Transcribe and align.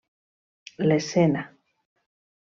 L'escena: 0.87 1.43